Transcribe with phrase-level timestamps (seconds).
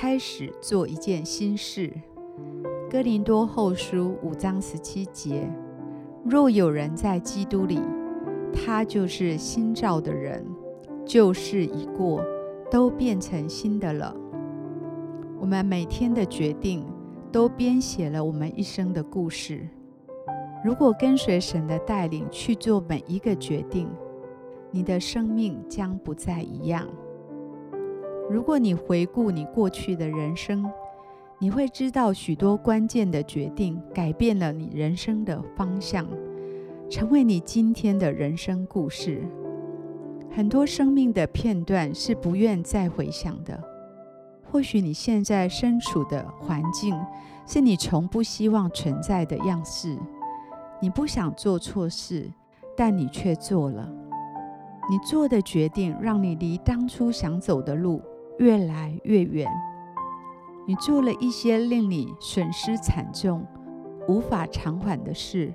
[0.00, 1.92] 开始做一件新事”。
[2.88, 5.52] 哥林多后书五章十七节
[6.24, 7.80] ：“若有人在基督里，
[8.52, 10.46] 他就是新造的人，
[11.04, 12.24] 旧事已过，
[12.70, 14.14] 都变成新的了。”
[15.40, 16.86] 我们每天的决定
[17.32, 19.68] 都编写了我们一生的故事。
[20.64, 23.88] 如果跟随神的带领去做每一个决定，
[24.70, 26.86] 你的生命将不再一样。
[28.30, 30.70] 如果你回顾你过去的人生，
[31.38, 36.06] 你会知道许多关键的决定改变了你人生的方向，
[36.90, 39.22] 成为你今天的人生故事。
[40.30, 43.58] 很多生命的片段是不愿再回想的。
[44.50, 46.94] 或许你现在身处的环境
[47.46, 49.96] 是你从不希望存在的样式。
[50.80, 52.30] 你不想做错事，
[52.76, 53.90] 但你却做了。
[54.90, 58.00] 你做的决定让你离当初想走的路
[58.38, 59.48] 越来越远，
[60.66, 63.44] 你做了一些令你损失惨重、
[64.06, 65.52] 无法偿还的事，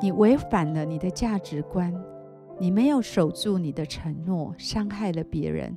[0.00, 1.92] 你违反了你的价值观，
[2.58, 5.76] 你没有守住你的承诺，伤害了别人，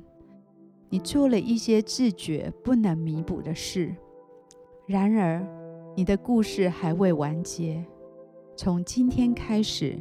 [0.90, 3.94] 你做了一些自觉不能弥补的事。
[4.86, 5.44] 然而，
[5.96, 7.84] 你的故事还未完结，
[8.56, 9.98] 从今天开始，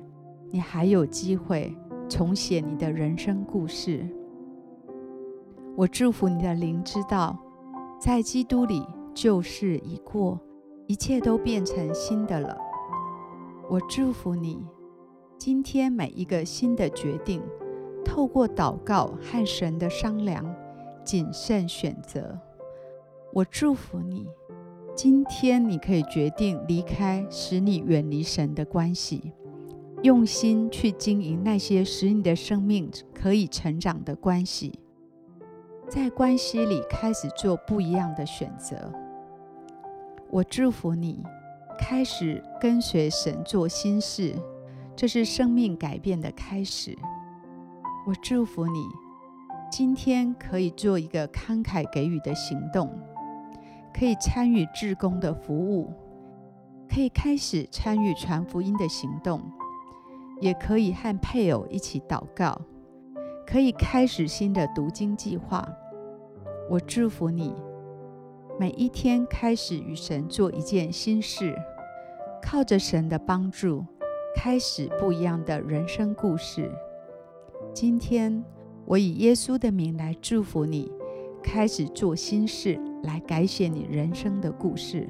[0.51, 1.75] 你还有机会
[2.07, 4.05] 重写你的人生故事。
[5.77, 7.37] 我祝福你的灵知道，
[7.99, 10.37] 在基督里旧事已过，
[10.85, 12.57] 一切都变成新的了。
[13.69, 14.61] 我祝福你，
[15.37, 17.41] 今天每一个新的决定，
[18.03, 20.45] 透过祷告和神的商量，
[21.05, 22.37] 谨慎选择。
[23.31, 24.27] 我祝福你，
[24.93, 29.31] 今天你可以决定离开使你远离神的关系，
[30.03, 34.80] 用心去经营那些使你的生命可以成长的关系。
[35.91, 38.89] 在关系里开始做不一样的选择。
[40.29, 41.21] 我祝福你，
[41.77, 44.33] 开始跟随神做新事，
[44.95, 46.97] 这是生命改变的开始。
[48.07, 48.87] 我祝福你，
[49.69, 52.89] 今天可以做一个慷慨给予的行动，
[53.93, 55.91] 可以参与志工的服务，
[56.87, 59.41] 可以开始参与传福音的行动，
[60.39, 62.61] 也可以和配偶一起祷告。
[63.51, 65.67] 可以开始新的读经计划。
[66.69, 67.53] 我祝福你，
[68.57, 71.53] 每一天开始与神做一件新事，
[72.41, 73.85] 靠着神的帮助，
[74.33, 76.71] 开始不一样的人生故事。
[77.73, 78.41] 今天，
[78.85, 80.89] 我以耶稣的名来祝福你，
[81.43, 85.09] 开始做新事，来改写你人生的故事。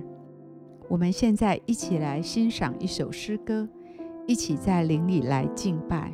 [0.90, 3.70] 我们现在一起来欣赏一首诗歌，
[4.26, 6.12] 一起在灵里来敬拜。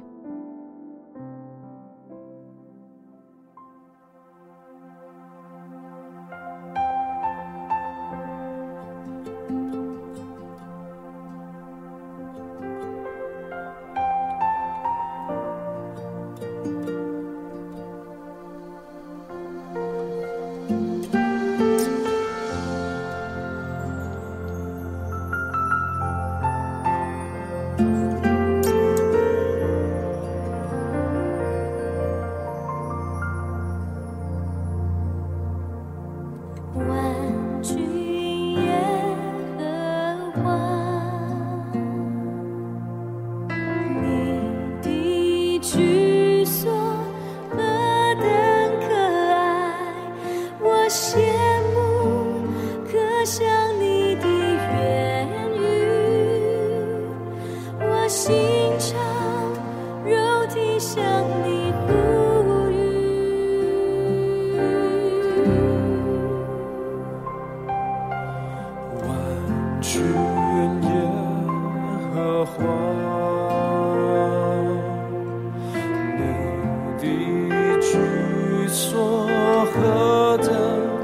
[77.97, 79.27] 据说
[79.73, 80.47] 何等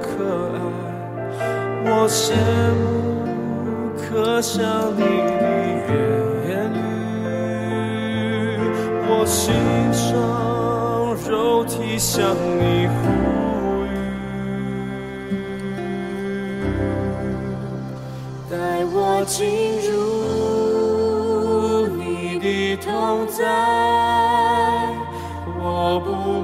[0.02, 0.06] 可
[0.54, 0.58] 爱，
[1.86, 2.22] 我羡
[2.80, 2.84] 慕，
[3.98, 4.62] 可想
[4.96, 5.42] 你的
[6.48, 7.26] 言语，
[9.08, 9.42] 我心
[9.94, 10.04] 上
[11.30, 11.32] 肉
[11.66, 12.94] 体向你呼
[13.88, 13.92] 吁，
[18.50, 18.54] 带
[18.86, 18.96] 我
[19.26, 19.34] 进
[19.90, 19.92] 入
[21.98, 22.02] 你
[22.40, 22.88] 的同
[23.28, 23.42] 在。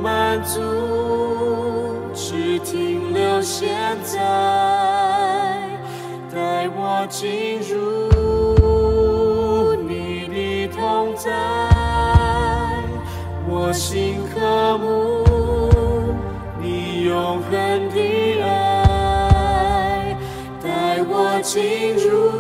[0.01, 0.61] 满足，
[2.13, 4.17] 只停留现在，
[6.33, 7.77] 带我进入
[9.85, 11.29] 你的同在，
[13.45, 15.25] 我心渴慕
[16.61, 17.51] 你永恒
[17.89, 20.15] 的爱，
[20.63, 22.38] 带我进入。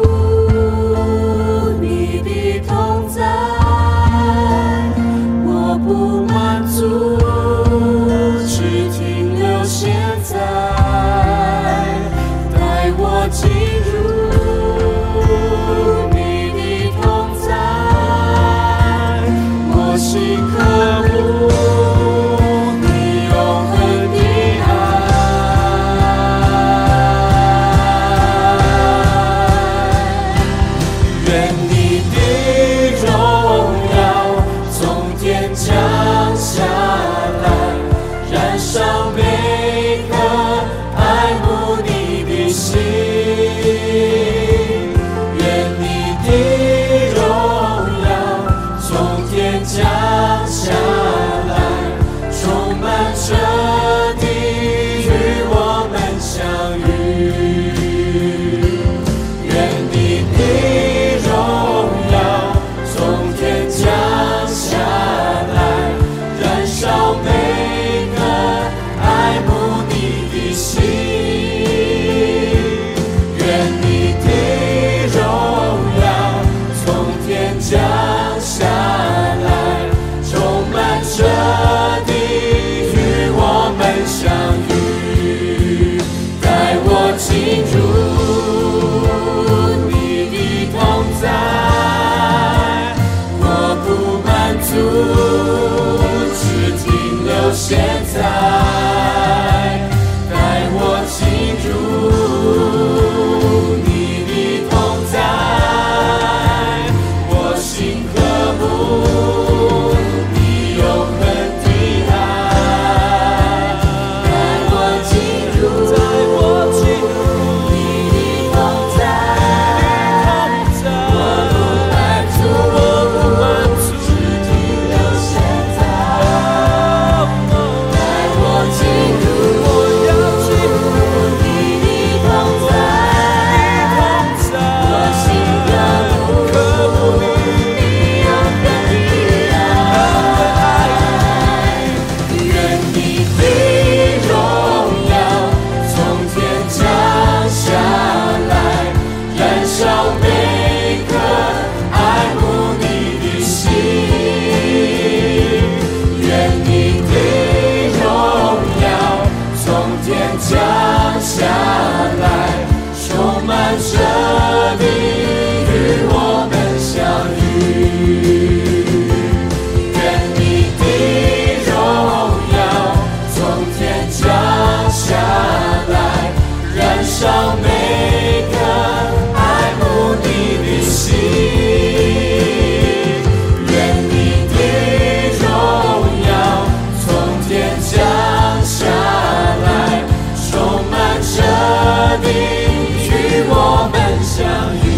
[194.39, 194.88] shall you.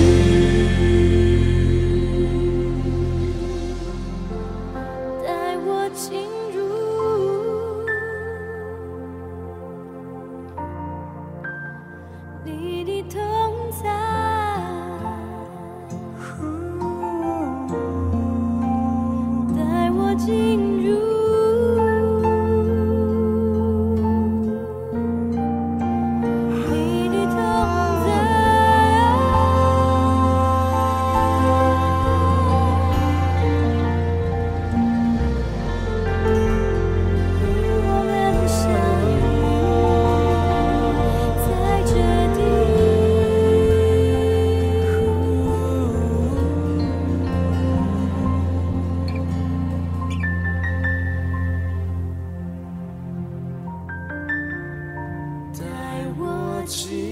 [56.71, 57.10] ti.